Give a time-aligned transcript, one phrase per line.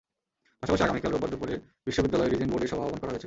[0.61, 1.55] পাশাপাশি আগামীকাল রোববার দুপুরে
[1.87, 3.19] বিশ্ববিদ্যালয় রিজেন্ট বোর্ডের সভা আহ্বান করা হয়েছে।